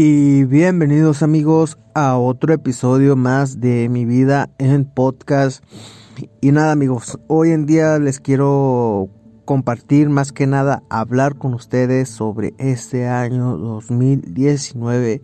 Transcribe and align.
Y 0.00 0.44
bienvenidos 0.44 1.24
amigos 1.24 1.76
a 1.92 2.16
otro 2.18 2.54
episodio 2.54 3.16
más 3.16 3.60
de 3.60 3.88
mi 3.88 4.04
vida 4.04 4.48
en 4.58 4.84
podcast. 4.84 5.64
Y 6.40 6.52
nada 6.52 6.70
amigos, 6.70 7.18
hoy 7.26 7.50
en 7.50 7.66
día 7.66 7.98
les 7.98 8.20
quiero 8.20 9.08
compartir 9.44 10.08
más 10.08 10.30
que 10.30 10.46
nada, 10.46 10.84
hablar 10.88 11.34
con 11.34 11.52
ustedes 11.52 12.10
sobre 12.10 12.54
este 12.58 13.08
año 13.08 13.56
2019. 13.56 15.20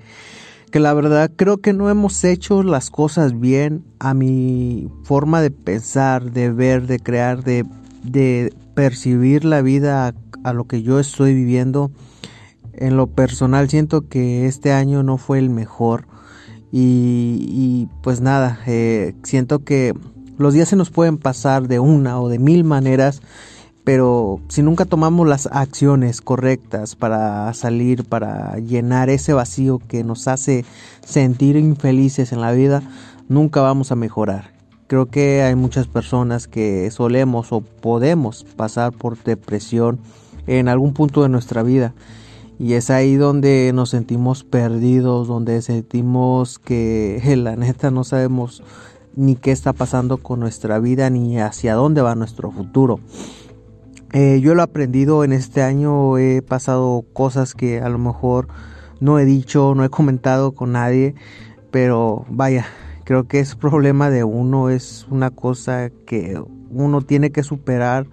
Que 0.73 0.81
la 0.81 0.93
verdad 0.93 1.31
creo 1.37 1.59
que 1.59 1.73
no 1.73 1.89
hemos 1.89 2.25
hecho 2.25 2.65
las 2.65 2.91
cosas 2.91 3.39
bien 3.39 3.85
a 4.01 4.13
mi 4.13 4.91
forma 5.05 5.41
de 5.41 5.53
pensar, 5.53 6.33
de 6.33 6.51
ver, 6.51 6.89
de 6.89 6.99
crear, 6.99 7.45
de, 7.45 7.65
de 8.03 8.53
percibir 8.75 9.45
la 9.45 9.63
vida 9.63 10.09
a, 10.09 10.15
a 10.43 10.53
lo 10.53 10.65
que 10.65 10.83
yo 10.83 10.99
estoy 10.99 11.33
viviendo 11.33 11.93
en 12.79 12.97
lo 12.97 13.07
personal 13.07 13.69
siento 13.69 14.09
que 14.09 14.47
este 14.47 14.73
año 14.73 15.03
no 15.03 15.19
fue 15.19 15.39
el 15.39 15.51
mejor 15.51 16.07
y, 16.77 17.89
pues 18.03 18.21
nada, 18.21 18.59
eh, 18.67 19.15
siento 19.23 19.63
que 19.63 19.95
los 20.39 20.55
días 20.55 20.69
se 20.69 20.75
nos 20.75 20.91
pueden 20.91 21.19
pasar 21.19 21.69
de 21.69 21.79
una 21.79 22.21
o 22.21 22.29
de 22.29 22.41
mil 22.41 22.65
maneras, 22.65 23.23
pero 23.85 24.41
si 24.49 24.63
nunca 24.63 24.85
tomamos 24.85 25.29
las 25.29 25.47
acciones 25.47 26.21
correctas 26.21 26.97
para 26.97 27.55
salir, 27.55 28.03
para 28.03 28.57
llenar 28.59 29.09
ese 29.09 29.33
vacío 29.33 29.79
que 29.87 30.03
nos 30.03 30.27
hace 30.27 30.65
sentir 31.05 31.55
infelices 31.55 32.33
en 32.33 32.41
la 32.41 32.51
vida, 32.51 32.83
nunca 33.29 33.61
vamos 33.61 33.93
a 33.93 33.97
mejorar. 33.97 34.53
Creo 34.89 35.07
que 35.07 35.43
hay 35.43 35.55
muchas 35.55 35.87
personas 35.87 36.49
que 36.49 36.91
solemos 36.91 37.53
o 37.53 37.61
podemos 37.61 38.43
pasar 38.57 38.93
por 38.93 39.23
depresión 39.23 40.01
en 40.49 40.69
algún 40.69 40.93
punto 40.93 41.23
de 41.23 41.29
nuestra 41.29 41.63
vida 41.63 41.95
y 42.59 42.75
es 42.75 42.91
ahí 42.91 43.17
donde 43.17 43.73
nos 43.75 43.91
sentimos 43.91 44.45
perdidos, 44.45 45.29
donde 45.29 45.61
sentimos 45.63 46.59
que 46.59 47.21
la 47.37 47.57
neta 47.57 47.91
no 47.91 48.05
sabemos 48.05 48.63
ni 49.17 49.37
qué 49.37 49.53
está 49.53 49.73
pasando 49.73 50.19
con 50.19 50.41
nuestra 50.41 50.79
vida 50.79 51.11
ni 51.11 51.39
hacia 51.39 51.75
dónde 51.75 52.03
va 52.03 52.15
nuestro 52.15 52.51
futuro. 52.51 53.01
Eh, 54.13 54.41
yo 54.41 54.55
lo 54.55 54.61
he 54.61 54.65
aprendido 54.65 55.25
en 55.25 55.33
este 55.33 55.63
año, 55.63 56.19
he 56.19 56.41
pasado 56.43 57.05
cosas 57.13 57.55
que 57.55 57.81
a 57.81 57.89
lo 57.89 57.99
mejor 57.99 58.49
no 59.01 59.19
he 59.19 59.25
dicho, 59.25 59.75
no 59.75 59.85
he 59.85 59.91
comentado 59.91 60.53
con 60.53 60.73
nadie, 60.73 61.15
pero 61.73 62.25
vaya, 62.29 62.67
creo 63.05 63.27
que 63.27 63.41
es 63.41 63.57
problema 63.57 64.11
de 64.11 64.23
uno, 64.23 64.71
es 64.71 65.07
una 65.11 65.31
cosa 65.31 65.91
que 66.07 66.41
uno 66.71 67.01
tiene 67.03 67.33
que 67.33 67.43
superar 67.43 68.07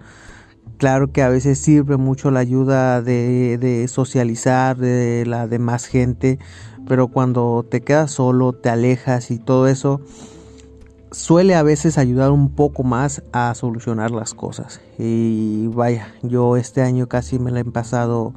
Claro 0.82 1.12
que 1.12 1.22
a 1.22 1.28
veces 1.28 1.60
sirve 1.60 1.96
mucho 1.96 2.32
la 2.32 2.40
ayuda 2.40 3.02
de, 3.02 3.86
socializar 3.88 4.76
de 4.76 5.24
la 5.24 5.46
demás 5.46 5.86
gente, 5.86 6.40
pero 6.88 7.06
cuando 7.06 7.64
te 7.70 7.82
quedas 7.82 8.10
solo, 8.10 8.52
te 8.52 8.68
alejas 8.68 9.30
y 9.30 9.38
todo 9.38 9.68
eso, 9.68 10.00
suele 11.12 11.54
a 11.54 11.62
veces 11.62 11.98
ayudar 11.98 12.32
un 12.32 12.50
poco 12.50 12.82
más 12.82 13.22
a 13.30 13.54
solucionar 13.54 14.10
las 14.10 14.34
cosas. 14.34 14.80
Y 14.98 15.68
vaya, 15.68 16.08
yo 16.22 16.56
este 16.56 16.82
año 16.82 17.06
casi 17.06 17.38
me 17.38 17.52
la 17.52 17.60
he 17.60 17.64
pasado 17.64 18.34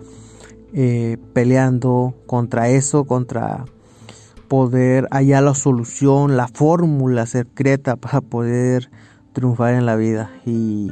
eh, 0.72 1.18
peleando 1.34 2.14
contra 2.28 2.70
eso, 2.70 3.06
contra 3.06 3.66
poder 4.48 5.08
hallar 5.10 5.42
la 5.42 5.56
solución, 5.56 6.38
la 6.38 6.48
fórmula 6.48 7.26
secreta 7.26 7.96
para 7.96 8.22
poder 8.22 8.92
triunfar 9.34 9.74
en 9.74 9.88
la 9.88 9.96
vida. 9.96 10.30
Y 10.46 10.92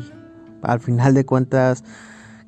al 0.63 0.79
final 0.79 1.13
de 1.13 1.25
cuentas 1.25 1.83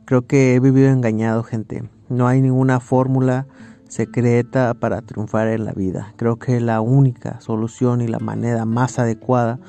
creo 0.05 0.25
que 0.25 0.55
he 0.55 0.59
vivido 0.59 0.89
engañado 0.89 1.43
gente. 1.43 1.89
No 2.09 2.27
hay 2.27 2.41
ninguna 2.41 2.79
fórmula 2.79 3.47
secreta 3.87 4.73
para 4.73 5.01
triunfar 5.01 5.47
en 5.47 5.65
la 5.65 5.73
vida. 5.73 6.13
Creo 6.17 6.37
que 6.37 6.59
la 6.59 6.81
única 6.81 7.39
solución 7.41 8.01
y 8.01 8.07
la 8.07 8.19
manera 8.19 8.65
más 8.65 8.99
adecuada 8.99 9.59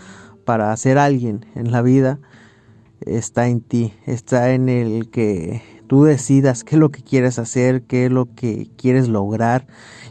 para 0.45 0.77
ser 0.77 0.99
alguien 0.99 1.45
en 1.55 1.73
la 1.73 1.83
vida 1.83 2.19
está 3.01 3.49
en 3.49 3.61
ti, 3.61 3.95
está 4.07 4.53
en 4.53 4.69
el 4.69 5.11
que 5.11 5.63
tú 5.87 6.05
decidas 6.05 6.65
qué 6.65 6.77
es 6.77 6.81
lo 6.81 6.91
que 6.91 7.03
quieres 7.03 7.39
hacer, 7.39 7.83
qué 7.83 8.07
es 8.07 8.13
lo 8.13 8.35
que 8.35 8.71
quieres 8.77 9.09
lograr 9.09 9.67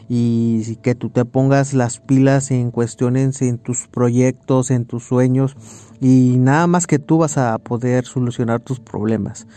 y 0.08 0.76
que 0.78 0.96
tú 0.96 1.10
te 1.10 1.26
pongas 1.26 1.74
las 1.74 2.00
pilas 2.00 2.52
en 2.52 2.72
cuestiones 2.72 3.42
en 3.42 3.58
tus 3.58 3.88
proyectos, 3.88 4.72
en 4.72 4.86
tus 4.86 5.04
sueños 5.04 5.56
y 6.00 6.36
nada 6.38 6.68
más 6.68 6.88
que 6.88 7.00
tú 7.00 7.18
vas 7.18 7.38
a 7.38 7.58
poder 7.58 8.06
solucionar 8.06 8.60
tus 8.60 8.80
problemas. 8.80 9.48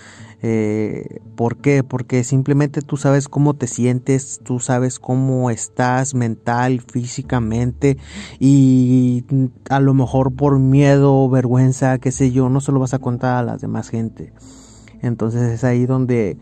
Eh, 0.40 1.20
¿Por 1.34 1.56
qué? 1.56 1.82
Porque 1.82 2.22
simplemente 2.22 2.80
tú 2.80 2.96
sabes 2.96 3.28
cómo 3.28 3.54
te 3.54 3.66
sientes, 3.66 4.40
tú 4.44 4.60
sabes 4.60 5.00
cómo 5.00 5.50
estás 5.50 6.14
mental, 6.14 6.80
físicamente 6.80 7.98
y 8.38 9.24
a 9.68 9.80
lo 9.80 9.94
mejor 9.94 10.32
por 10.32 10.58
miedo, 10.60 11.28
vergüenza, 11.28 11.98
qué 11.98 12.12
sé 12.12 12.30
yo, 12.30 12.48
no 12.48 12.60
se 12.60 12.70
lo 12.70 12.78
vas 12.78 12.94
a 12.94 13.00
contar 13.00 13.36
a 13.36 13.42
las 13.42 13.60
demás 13.60 13.88
gente. 13.88 14.32
Entonces 15.02 15.42
es 15.42 15.64
ahí 15.64 15.86
donde 15.86 16.38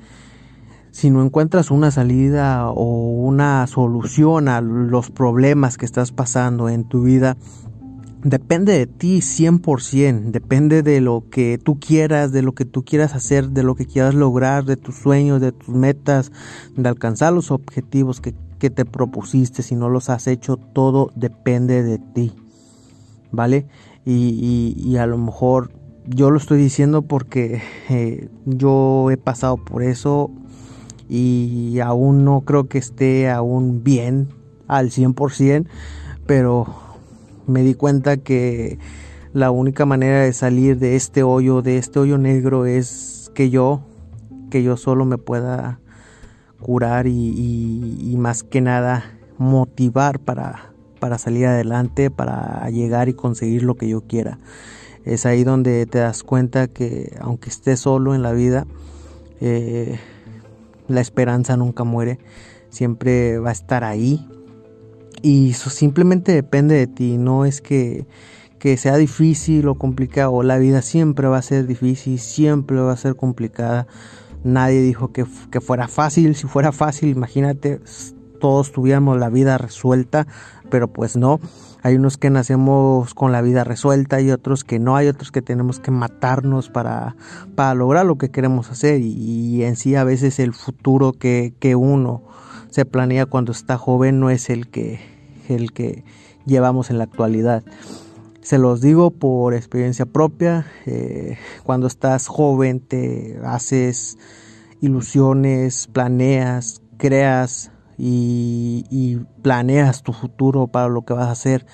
si 0.90 1.10
no 1.10 1.22
encuentras 1.22 1.70
una 1.70 1.90
salida 1.90 2.70
o 2.70 3.10
una 3.10 3.66
solución 3.66 4.48
a 4.48 4.60
los 4.60 5.10
problemas 5.10 5.76
que 5.76 5.84
estás 5.84 6.10
pasando 6.10 6.68
en 6.70 6.84
tu 6.84 7.02
vida, 7.02 7.36
depende 8.22 8.72
de 8.72 8.86
ti 8.86 9.18
100%, 9.18 10.30
depende 10.30 10.82
de 10.82 11.00
lo 11.00 11.24
que 11.30 11.58
tú 11.62 11.78
quieras, 11.78 12.32
de 12.32 12.42
lo 12.42 12.54
que 12.54 12.64
tú 12.64 12.84
quieras 12.84 13.14
hacer, 13.14 13.50
de 13.50 13.62
lo 13.62 13.74
que 13.76 13.86
quieras 13.86 14.14
lograr, 14.14 14.64
de 14.64 14.76
tus 14.76 14.96
sueños, 14.96 15.40
de 15.40 15.52
tus 15.52 15.68
metas, 15.68 16.32
de 16.76 16.88
alcanzar 16.88 17.32
los 17.32 17.50
objetivos 17.50 18.20
que, 18.20 18.34
te 18.58 18.84
propusiste, 18.84 19.62
si 19.62 19.76
no 19.76 19.88
los 19.88 20.10
has 20.10 20.26
hecho, 20.26 20.56
todo 20.56 21.12
depende 21.14 21.84
de 21.84 21.98
ti, 21.98 22.32
¿vale? 23.30 23.68
Y, 24.04 24.96
a 24.96 25.06
lo 25.06 25.18
mejor 25.18 25.70
yo 26.06 26.30
lo 26.30 26.38
estoy 26.38 26.58
diciendo 26.58 27.02
porque 27.02 27.62
eh, 27.88 28.28
yo 28.44 29.10
he 29.10 29.16
pasado 29.16 29.56
por 29.56 29.82
eso 29.82 30.30
y 31.08 31.78
aún 31.80 32.24
no 32.24 32.42
creo 32.42 32.68
que 32.68 32.78
esté 32.78 33.30
aún 33.30 33.82
bien 33.82 34.28
al 34.68 34.90
100%, 34.90 35.66
pero 36.26 36.66
me 37.46 37.62
di 37.62 37.74
cuenta 37.74 38.16
que 38.16 38.78
la 39.32 39.50
única 39.50 39.84
manera 39.86 40.22
de 40.22 40.32
salir 40.32 40.78
de 40.78 40.96
este 40.96 41.22
hoyo, 41.22 41.62
de 41.62 41.78
este 41.78 41.98
hoyo 41.98 42.18
negro, 42.18 42.66
es 42.66 43.30
que 43.34 43.50
yo, 43.50 43.82
que 44.50 44.62
yo 44.62 44.76
solo 44.76 45.04
me 45.04 45.18
pueda 45.18 45.80
curar 46.60 47.06
y, 47.06 48.16
más 48.18 48.42
que 48.42 48.60
nada 48.60 49.04
motivar 49.38 50.18
para, 50.18 50.72
para 50.98 51.18
salir 51.18 51.46
adelante, 51.46 52.10
para 52.10 52.68
llegar 52.70 53.08
y 53.08 53.14
conseguir 53.14 53.62
lo 53.62 53.74
que 53.76 53.88
yo 53.88 54.00
quiera. 54.00 54.38
Es 55.06 55.24
ahí 55.24 55.44
donde 55.44 55.86
te 55.86 55.98
das 55.98 56.22
cuenta 56.22 56.66
que 56.66 57.16
aunque 57.20 57.48
estés 57.48 57.80
solo 57.80 58.14
en 58.14 58.22
la 58.22 58.32
vida, 58.32 58.66
eh, 59.40 59.98
la 60.88 61.00
esperanza 61.00 61.56
nunca 61.56 61.84
muere, 61.84 62.18
siempre 62.68 63.38
va 63.38 63.50
a 63.50 63.52
estar 63.52 63.84
ahí 63.84 64.26
y 65.22 65.50
eso 65.50 65.70
simplemente 65.70 66.32
depende 66.32 66.74
de 66.74 66.86
ti, 66.86 67.18
no 67.18 67.44
es 67.44 67.60
que, 67.60 68.06
que 68.58 68.76
sea 68.76 68.96
difícil 68.96 69.66
o 69.68 69.74
complicado, 69.74 70.42
la 70.42 70.58
vida 70.58 70.82
siempre 70.82 71.28
va 71.28 71.38
a 71.38 71.42
ser 71.42 71.66
difícil, 71.66 72.18
siempre 72.18 72.78
va 72.78 72.92
a 72.92 72.96
ser 72.96 73.16
complicada. 73.16 73.86
Nadie 74.44 74.82
dijo 74.82 75.12
que, 75.12 75.24
que 75.50 75.60
fuera 75.60 75.88
fácil, 75.88 76.36
si 76.36 76.46
fuera 76.46 76.70
fácil, 76.70 77.08
imagínate, 77.08 77.80
todos 78.38 78.70
tuviéramos 78.70 79.18
la 79.18 79.28
vida 79.28 79.58
resuelta, 79.58 80.26
pero 80.70 80.88
pues 80.88 81.16
no. 81.16 81.40
Hay 81.82 81.96
unos 81.96 82.16
que 82.16 82.30
nacemos 82.30 83.14
con 83.14 83.32
la 83.32 83.42
vida 83.42 83.64
resuelta 83.64 84.20
y 84.20 84.30
otros 84.30 84.64
que 84.64 84.78
no. 84.78 84.96
Hay 84.96 85.08
otros 85.08 85.30
que 85.30 85.42
tenemos 85.42 85.78
que 85.78 85.90
matarnos 85.90 86.68
para, 86.68 87.16
para 87.54 87.74
lograr 87.74 88.06
lo 88.06 88.18
que 88.18 88.30
queremos 88.30 88.70
hacer. 88.70 89.00
Y, 89.00 89.62
en 89.62 89.76
sí 89.76 89.94
a 89.94 90.04
veces 90.04 90.38
el 90.38 90.52
futuro 90.52 91.12
que, 91.12 91.54
que 91.60 91.76
uno 91.76 92.22
se 92.70 92.84
planea 92.84 93.26
cuando 93.26 93.52
está 93.52 93.78
joven 93.78 94.20
no 94.20 94.30
es 94.30 94.50
el 94.50 94.68
que, 94.68 95.00
el 95.48 95.72
que 95.72 96.04
llevamos 96.44 96.90
en 96.90 96.98
la 96.98 97.04
actualidad. 97.04 97.62
Se 98.42 98.58
los 98.58 98.80
digo 98.80 99.10
por 99.10 99.54
experiencia 99.54 100.06
propia, 100.06 100.66
eh, 100.86 101.36
cuando 101.64 101.86
estás 101.86 102.28
joven 102.28 102.80
te 102.80 103.40
haces 103.44 104.18
ilusiones, 104.80 105.88
planeas, 105.88 106.80
creas 106.96 107.72
y, 107.98 109.20
planeas 109.42 110.02
tu 110.02 110.12
futuro 110.12 110.66
para 110.66 110.88
lo 110.88 111.02
que 111.02 111.14
vas 111.14 111.28
a 111.28 111.32
hacer. 111.32 111.66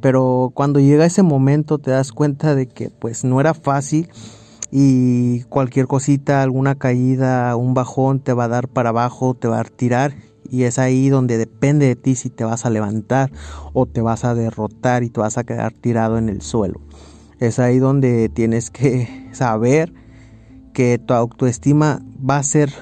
Pero 0.00 0.50
cuando 0.54 0.80
llega 0.80 1.04
ese 1.04 1.22
momento 1.22 1.78
te 1.78 1.90
das 1.90 2.12
cuenta 2.12 2.54
de 2.54 2.66
que 2.66 2.90
pues 2.90 3.24
no 3.24 3.40
era 3.40 3.54
fácil 3.54 4.08
y 4.70 5.42
cualquier 5.44 5.86
cosita, 5.86 6.42
alguna 6.42 6.74
caída, 6.74 7.54
un 7.56 7.74
bajón 7.74 8.20
te 8.20 8.32
va 8.32 8.44
a 8.44 8.48
dar 8.48 8.68
para 8.68 8.88
abajo, 8.88 9.34
te 9.34 9.46
va 9.46 9.60
a 9.60 9.64
tirar 9.64 10.14
y 10.50 10.64
es 10.64 10.78
ahí 10.78 11.08
donde 11.08 11.38
depende 11.38 11.86
de 11.86 11.96
ti 11.96 12.14
si 12.14 12.30
te 12.30 12.44
vas 12.44 12.66
a 12.66 12.70
levantar 12.70 13.30
o 13.72 13.86
te 13.86 14.00
vas 14.00 14.24
a 14.24 14.34
derrotar 14.34 15.02
y 15.02 15.10
te 15.10 15.20
vas 15.20 15.38
a 15.38 15.44
quedar 15.44 15.72
tirado 15.72 16.18
en 16.18 16.28
el 16.28 16.42
suelo. 16.42 16.80
Es 17.38 17.58
ahí 17.58 17.78
donde 17.78 18.28
tienes 18.28 18.70
que 18.70 19.28
saber 19.32 19.92
que 20.72 20.98
tu 20.98 21.14
autoestima 21.14 22.02
va 22.18 22.38
a 22.38 22.42
ser 22.42 22.72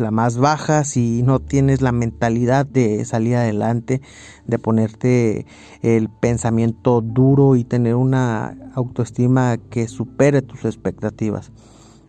la 0.00 0.10
más 0.10 0.38
baja, 0.38 0.84
si 0.84 1.22
no 1.22 1.38
tienes 1.38 1.82
la 1.82 1.92
mentalidad 1.92 2.66
de 2.66 3.04
salir 3.04 3.36
adelante, 3.36 4.00
de 4.46 4.58
ponerte 4.58 5.46
el 5.82 6.08
pensamiento 6.08 7.00
duro 7.00 7.56
y 7.56 7.64
tener 7.64 7.94
una 7.94 8.56
autoestima 8.74 9.58
que 9.70 9.86
supere 9.88 10.42
tus 10.42 10.64
expectativas. 10.64 11.52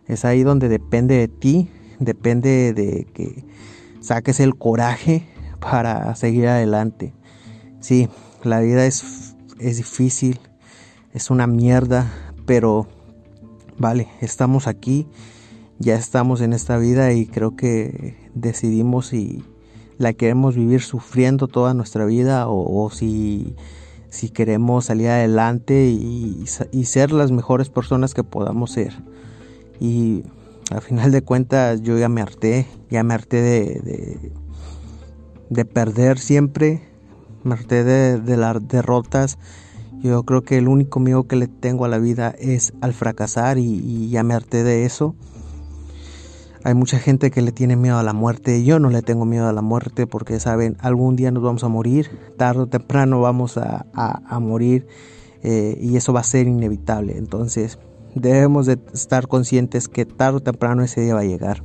Es 0.06 0.24
ahí 0.24 0.42
donde 0.42 0.68
depende 0.68 1.16
de 1.16 1.28
ti, 1.28 1.68
depende 2.00 2.72
de 2.72 3.06
que 3.14 3.44
saques 4.00 4.40
el 4.40 4.56
coraje 4.56 5.26
para 5.60 6.14
seguir 6.16 6.48
adelante. 6.48 7.14
Sí, 7.80 8.08
la 8.42 8.60
vida 8.60 8.86
es, 8.86 9.36
es 9.58 9.76
difícil, 9.76 10.40
es 11.12 11.30
una 11.30 11.46
mierda, 11.46 12.12
pero 12.46 12.88
vale, 13.78 14.08
estamos 14.20 14.66
aquí, 14.66 15.06
ya 15.82 15.96
estamos 15.96 16.40
en 16.40 16.52
esta 16.52 16.78
vida 16.78 17.12
y 17.12 17.26
creo 17.26 17.56
que 17.56 18.16
decidimos 18.34 19.08
si 19.08 19.44
la 19.98 20.14
queremos 20.14 20.56
vivir 20.56 20.80
sufriendo 20.80 21.48
toda 21.48 21.74
nuestra 21.74 22.04
vida 22.06 22.46
o, 22.48 22.90
si, 22.90 23.54
si, 24.08 24.30
queremos 24.30 24.86
salir 24.86 25.08
adelante 25.08 25.86
y, 25.90 26.46
ser 26.46 27.12
las 27.12 27.30
mejores 27.30 27.68
personas 27.68 28.14
que 28.14 28.24
podamos 28.24 28.72
ser. 28.72 28.94
Y 29.78 30.22
al 30.70 30.80
final 30.80 31.12
de 31.12 31.22
cuentas 31.22 31.82
yo 31.82 31.98
ya 31.98 32.08
me 32.08 32.22
harté, 32.22 32.66
ya 32.90 33.02
me 33.02 33.14
harté 33.14 33.42
de, 33.42 34.32
de, 35.50 35.64
perder 35.64 36.18
siempre, 36.18 36.82
me 37.44 37.54
harté 37.54 37.84
de 37.84 38.36
las 38.36 38.66
derrotas 38.66 39.38
yo 40.02 40.24
creo 40.24 40.42
que 40.42 40.58
el 40.58 40.66
único 40.66 40.98
miedo 40.98 41.28
que 41.28 41.36
le 41.36 41.46
tengo 41.46 41.84
a 41.84 41.88
la 41.88 41.98
vida 41.98 42.34
es 42.36 42.72
al 42.80 42.92
fracasar 42.92 43.58
y, 43.58 44.10
ya 44.10 44.24
me 44.24 44.34
harté 44.34 44.64
de 44.64 44.84
eso. 44.84 45.14
Hay 46.64 46.74
mucha 46.74 46.98
gente 46.98 47.30
que 47.30 47.42
le 47.42 47.52
tiene 47.52 47.76
miedo 47.76 47.98
a 47.98 48.02
la 48.02 48.12
muerte. 48.12 48.62
Yo 48.64 48.78
no 48.78 48.90
le 48.90 49.02
tengo 49.02 49.24
miedo 49.24 49.48
a 49.48 49.52
la 49.52 49.62
muerte 49.62 50.06
porque 50.06 50.38
saben, 50.38 50.76
algún 50.80 51.16
día 51.16 51.30
nos 51.30 51.42
vamos 51.42 51.64
a 51.64 51.68
morir, 51.68 52.10
tarde 52.36 52.62
o 52.62 52.66
temprano 52.66 53.20
vamos 53.20 53.58
a, 53.58 53.86
morir 54.40 54.86
eh, 55.42 55.76
y 55.80 55.96
eso 55.96 56.12
va 56.12 56.20
a 56.20 56.24
ser 56.24 56.46
inevitable. 56.46 57.18
Entonces 57.18 57.78
debemos 58.14 58.66
de 58.66 58.78
estar 58.92 59.26
conscientes 59.26 59.88
que 59.88 60.04
tarde 60.04 60.38
o 60.38 60.40
temprano 60.40 60.82
ese 60.82 61.00
día 61.00 61.14
va 61.14 61.20
a 61.20 61.24
llegar. 61.24 61.64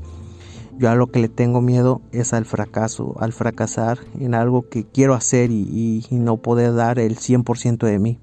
Yo 0.79 0.89
a 0.89 0.95
lo 0.95 1.07
que 1.07 1.19
le 1.19 1.29
tengo 1.29 1.61
miedo 1.61 2.01
es 2.11 2.33
al 2.33 2.45
fracaso, 2.45 3.15
al 3.19 3.33
fracasar 3.33 3.99
en 4.19 4.35
algo 4.35 4.69
que 4.69 4.83
quiero 4.85 5.13
hacer 5.15 5.51
y, 5.51 6.05
no 6.11 6.37
poder 6.37 6.73
dar 6.75 6.99
el 6.99 7.17
100% 7.17 7.85
de 7.85 7.99
mí 7.99 8.19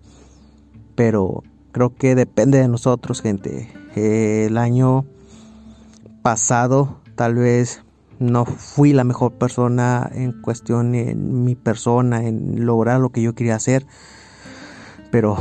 pero 0.94 1.43
creo 1.73 1.94
que 1.94 2.15
depende 2.15 2.59
de 2.59 2.69
nosotros, 2.69 3.21
gente. 3.21 3.69
el 3.94 4.56
año 4.56 5.05
pasado 6.25 7.03
tal 7.17 7.35
vez 7.35 7.82
no 8.19 8.47
fui 8.47 8.94
la 8.94 9.05
mejor 9.05 9.35
persona 9.35 10.11
en 10.11 10.32
cuestión 10.41 10.94
en 10.94 11.44
mi 11.44 11.55
persona, 11.55 12.26
en 12.26 12.65
lograr 12.65 12.99
lo 12.99 13.11
que 13.11 13.21
yo 13.21 13.35
quería 13.35 13.56
hacer, 13.56 13.87
pero 15.11 15.37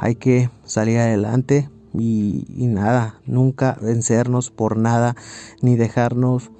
hay 0.00 0.14
que 0.14 0.48
salir 0.64 0.98
adelante 1.00 1.68
y, 1.92 2.46
nada, 2.66 3.20
nunca 3.26 3.76
vencernos 3.82 4.50
por 4.50 4.78
nada, 4.78 5.16
ni 5.60 5.76
dejarnos 5.76 6.50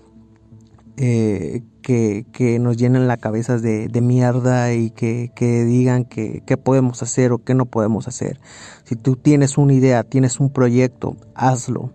eh, 0.99 1.63
que, 1.81 2.59
nos 2.61 2.77
llenen 2.77 3.09
la 3.09 3.17
cabeza 3.17 3.57
de, 3.57 4.01
mierda 4.03 4.75
y 4.75 4.91
que, 4.91 5.33
digan 5.65 6.05
que, 6.05 6.43
qué 6.45 6.59
podemos 6.59 7.03
hacer 7.03 7.33
o 7.33 7.39
qué 7.39 7.55
no 7.55 7.65
podemos 7.65 8.07
hacer. 8.07 8.39
Si 8.85 8.97
tú 8.97 9.17
tienes 9.17 9.57
una 9.57 9.73
idea, 9.73 10.05
tienes 10.05 10.41
un 10.41 10.51
proyecto, 10.51 11.17
hazlo. 11.35 11.95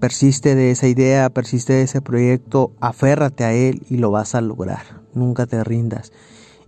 Persiste 0.00 0.54
de 0.54 0.70
esa 0.70 0.88
idea, 0.88 1.30
persiste 1.30 1.72
de 1.72 1.82
ese 1.82 2.02
proyecto, 2.02 2.72
aférrate 2.80 3.44
a 3.44 3.52
él 3.52 3.82
y 3.88 3.96
lo 3.96 4.10
vas 4.10 4.34
a 4.34 4.40
lograr. 4.40 5.02
Nunca 5.14 5.46
te 5.46 5.62
rindas. 5.64 6.12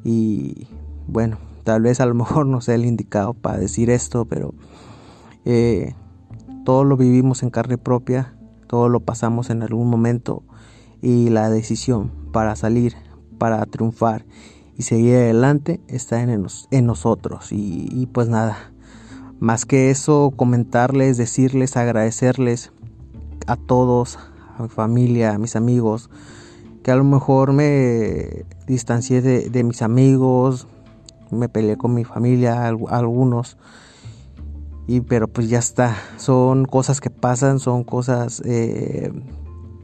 Y 0.05 0.67
bueno, 1.07 1.39
tal 1.65 1.83
vez 1.83 2.01
a 2.01 2.07
lo 2.07 2.15
mejor 2.17 2.47
no 2.47 2.61
sea 2.61 2.75
el 2.75 2.87
indicado 2.87 3.35
para 3.35 3.59
decir 3.59 3.91
esto, 3.91 4.25
pero 4.25 4.55
eh, 5.45 5.95
todo 6.65 6.85
lo 6.85 6.97
vivimos 6.97 7.43
en 7.43 7.51
carne 7.51 7.79
propia, 7.79 8.35
todo 8.67 8.89
lo 8.89 9.01
pasamos 9.01 9.51
en 9.51 9.63
algún 9.63 9.89
momento 9.89 10.43
y 11.01 11.31
la 11.31 11.51
decisión 11.51 12.11
para 12.33 12.57
salir, 12.57 12.95
para 13.39 13.65
triunfar 13.67 14.25
y 14.77 14.83
seguir 14.83 15.17
adelante 15.17 15.81
está 15.89 16.23
en, 16.23 16.47
en 16.71 16.87
nosotros. 16.87 17.49
Y, 17.51 18.09
pues 18.13 18.29
nada, 18.29 18.73
más 19.41 19.67
que 19.67 19.91
eso, 19.91 20.33
comentarles, 20.37 21.17
decirles, 21.17 21.77
agradecerles 21.77 22.73
a 23.49 23.57
todos, 23.57 24.19
a 24.59 24.63
mi 24.63 24.69
familia, 24.69 25.35
a 25.35 25.39
mis 25.39 25.57
amigos, 25.57 26.11
que 26.83 26.91
a 26.93 26.97
lo 26.97 27.05
mejor 27.05 27.53
me 27.55 28.45
distancié 28.67 29.23
de, 29.23 29.65
mis 29.65 29.81
amigos, 29.83 30.69
me 31.31 31.49
peleé 31.49 31.77
con 31.77 31.95
mi 31.95 32.05
familia, 32.05 32.67
algunos. 32.67 33.57
Y 34.87 35.01
pero 35.01 35.29
pues 35.29 35.49
ya 35.49 35.59
está, 35.59 35.97
son 36.19 36.67
cosas 36.67 37.01
que 37.01 37.11
pasan, 37.11 37.59
son 37.59 37.85
cosas 37.85 38.43
eh, 38.45 39.13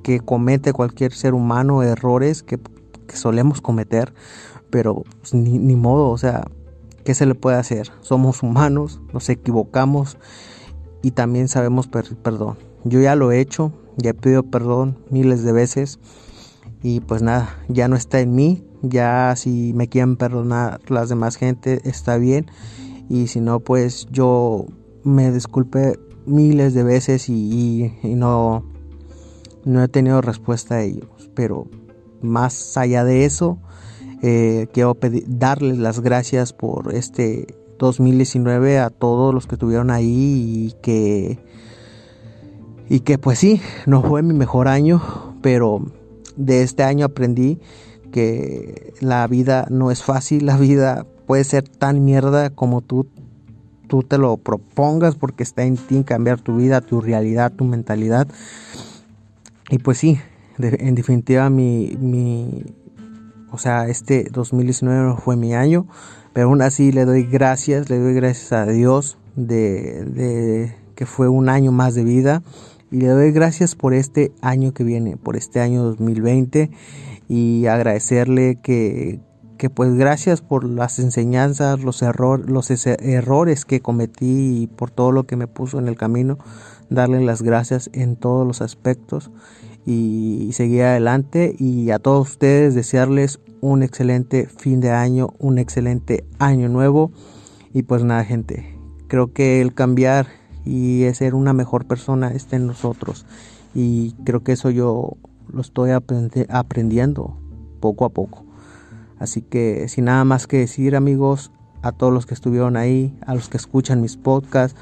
que 0.03 0.21
comete 0.21 0.73
cualquier 0.73 1.13
ser 1.13 1.35
humano, 1.35 1.83
errores 1.83 2.43
que, 2.43 2.61
solemos 3.13 3.61
cometer, 3.61 4.13
pero 4.71 5.05
pues, 5.21 5.35
ni, 5.35 5.59
ni, 5.59 5.77
modo, 5.77 6.11
o 6.11 6.19
sea, 6.19 6.45
¿qué 7.05 7.15
se 7.15 7.27
le 7.27 7.35
puede 7.35 7.59
hacer? 7.59 7.93
Somos 8.01 8.43
humanos, 8.43 9.01
nos 9.13 9.29
equivocamos 9.29 10.17
y 11.03 11.13
también 11.13 11.49
sabemos 11.49 11.87
pedir 11.87 12.17
perdón. 12.17 12.57
Yo 12.85 13.01
ya 13.01 13.17
lo 13.17 13.33
he 13.33 13.41
hecho, 13.41 13.73
ya 13.97 14.11
he 14.11 14.15
pedido 14.15 14.43
perdón 14.45 14.99
miles 15.11 15.43
de 15.45 15.53
veces 15.53 15.99
y 16.83 17.01
pues 17.01 17.23
nada, 17.23 17.59
ya 17.69 17.89
no 17.89 17.97
está 17.97 18.21
en 18.21 18.35
mí, 18.35 18.65
ya 18.83 19.35
si 19.37 19.73
me 19.75 19.89
quieren 19.89 20.17
perdonar 20.17 20.81
las 20.91 21.09
demás 21.09 21.37
gente 21.37 21.81
está 21.85 22.19
bien 22.19 22.47
y 23.09 23.29
si 23.29 23.41
no 23.41 23.61
pues 23.61 24.07
yo 24.11 24.67
me 25.03 25.33
disculpe 25.33 25.99
miles 26.27 26.75
de 26.75 26.83
veces 26.83 27.29
y 27.29 27.93
no 28.03 28.65
no 29.65 29.83
he 29.83 29.89
tenido 29.89 30.21
respuesta 30.21 30.77
a 30.77 30.83
ellos, 30.83 31.31
pero 31.35 31.67
más 32.21 32.77
allá 32.77 33.05
de 33.05 33.25
eso, 33.25 33.59
eh, 34.23 34.69
quiero 34.73 34.97
darles 35.27 35.79
las 35.79 36.01
gracias 36.01 36.53
por 36.53 36.95
este 36.95 37.47
2019 37.79 38.79
a 38.79 38.91
todos 38.91 39.35
los 39.35 39.47
que 39.47 39.57
estuvieron 39.57 39.91
ahí 39.91 40.69
y 40.69 40.75
que 40.83 41.39
y 42.89 43.01
que 43.01 43.19
pues 43.19 43.39
sí, 43.39 43.61
no 43.87 44.03
fue 44.03 44.23
mi 44.23 44.35
mejor 44.35 44.69
año, 44.69 45.01
pero 45.43 45.85
de 46.37 46.63
este 46.63 46.83
año 46.83 47.07
aprendí 47.07 47.61
que 48.13 48.93
la 49.01 49.27
vida 49.27 49.67
no 49.71 49.91
es 49.91 50.03
fácil, 50.03 50.47
la 50.47 50.57
vida 50.57 51.07
puede 51.27 51.45
ser 51.45 51.69
tan 51.69 52.05
mierda 52.05 52.51
como 52.51 52.81
tú 52.81 53.07
tú 53.89 54.03
te 54.03 54.19
lo 54.19 54.37
propongas 54.37 55.15
porque 55.15 55.43
está 55.43 55.65
en 55.65 55.77
ti 55.77 56.05
cambiar 56.05 56.41
tu 56.41 56.57
vida, 56.57 56.81
tu 56.81 57.01
realidad, 57.01 57.53
tu 57.53 57.65
mentalidad. 57.65 58.27
Y 59.71 59.79
pues 59.79 59.99
sí, 59.99 60.19
en 60.59 60.95
definitiva 60.95 61.51
mi, 61.51 61.97
mi, 62.01 62.65
o 63.51 63.59
sea, 63.59 63.89
este 63.89 64.29
2019 64.33 65.03
no 65.05 65.17
fue 65.17 65.37
mi 65.37 65.55
año, 65.55 65.87
pero 66.33 66.49
aún 66.49 66.63
así 66.63 66.93
le 66.93 67.05
doy 67.05 67.25
gracias, 67.25 67.91
le 67.91 67.99
doy 67.99 68.15
gracias 68.15 68.53
a 68.53 68.67
Dios 68.67 69.19
de, 69.37 70.05
de 70.05 70.77
que 70.95 71.07
fue 71.07 71.29
un 71.29 71.49
año 71.49 71.73
más 71.73 71.95
de 71.95 72.05
vida 72.05 72.43
y 72.95 72.99
le 72.99 73.09
doy 73.09 73.33
gracias 73.33 73.75
por 73.75 73.93
este 73.93 74.33
año 74.41 74.73
que 74.73 74.85
viene, 74.85 75.17
por 75.17 75.37
este 75.37 75.59
año 75.59 75.83
2020 75.83 76.71
y 77.29 77.67
agradecerle 77.67 78.61
que, 78.63 79.19
que 79.59 79.69
pues 79.69 79.95
gracias 79.95 80.43
por 80.43 80.63
las 80.63 81.01
enseñanzas, 81.01 81.83
los, 81.83 82.03
error, 82.03 82.49
los 82.49 82.71
errores 82.87 83.65
que 83.65 83.81
cometí 83.81 84.63
y 84.63 84.67
por 84.69 84.93
todo 84.93 85.11
lo 85.11 85.27
que 85.27 85.35
me 85.35 85.49
puso 85.49 85.81
en 85.81 85.89
el 85.89 85.97
camino 85.97 86.39
darle 86.89 87.21
las 87.21 87.43
gracias 87.43 87.91
en 87.95 88.15
todos 88.15 88.47
los 88.47 88.63
aspectos 88.63 89.33
y 89.85 90.51
seguir 90.53 90.83
adelante 90.83 91.57
y 91.59 91.91
a 91.91 91.99
todos 91.99 92.31
ustedes 92.31 92.77
desearles 92.77 93.41
un 93.61 93.83
excelente 93.83 94.47
fin 94.47 94.81
de 94.81 94.93
año, 94.93 95.35
un 95.41 95.59
excelente 95.59 96.25
año 96.39 96.69
nuevo 96.69 97.11
y 97.73 97.83
pues 97.83 98.05
nada 98.05 98.25
gente, 98.25 98.79
creo 99.09 99.33
que 99.33 99.61
el 99.61 99.75
cambiar 99.75 100.44
y 100.65 101.05
ser 101.15 101.35
una 101.35 101.53
mejor 101.53 101.87
persona 101.87 102.33
está 102.33 102.57
en 102.57 102.67
nosotros 102.67 103.27
y 103.75 104.13
creo 104.25 104.43
que 104.43 104.53
eso 104.53 104.71
yo 104.71 105.17
lo 105.53 105.61
estoy 105.61 105.91
aprendiendo 105.91 107.37
poco 107.81 108.05
a 108.05 108.11
poco. 108.11 108.45
Así 109.19 109.43
que 109.43 109.89
sin 109.89 110.07
nada 110.07 110.25
más 110.25 110.47
que 110.47 110.59
decir 110.59 110.97
amigos, 110.97 111.51
a 111.83 111.93
todos 111.93 112.13
los 112.13 112.25
que 112.25 112.35
estuvieron 112.35 112.77
ahí, 112.77 113.15
a 113.27 113.35
los 113.35 113.49
que 113.49 113.59
escuchan 113.59 114.01
mis 114.01 114.17
podcasts, 114.17 114.79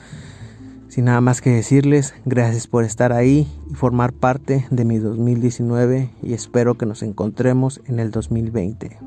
sin 0.88 1.06
nada 1.06 1.20
más 1.20 1.40
que 1.40 1.50
decirles, 1.50 2.14
gracias 2.24 2.66
por 2.66 2.84
estar 2.84 3.12
ahí 3.12 3.48
y 3.70 3.74
formar 3.74 4.12
parte 4.12 4.66
de 4.70 4.84
mi 4.84 4.98
2019 4.98 6.10
y 6.22 6.34
espero 6.34 6.76
que 6.76 6.86
nos 6.86 7.02
encontremos 7.02 7.80
en 7.86 7.98
el 7.98 8.10
2020. 8.10 8.98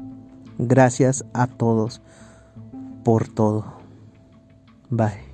Gracias 0.57 1.25
a 1.33 1.47
todos 1.47 2.01
por 3.03 3.27
todo. 3.27 3.75
Bye. 4.89 5.24